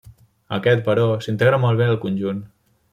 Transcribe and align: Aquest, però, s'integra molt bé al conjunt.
Aquest, 0.57 0.81
però, 0.89 1.05
s'integra 1.27 1.63
molt 1.67 1.83
bé 1.85 1.91
al 1.91 2.03
conjunt. 2.07 2.45